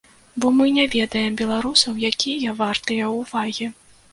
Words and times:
Бо 0.43 0.47
мы 0.61 0.65
не 0.77 0.85
ведаем 0.95 1.37
беларусаў, 1.41 2.01
якія 2.11 2.57
вартыя 2.63 3.13
ўвагі. 3.21 3.71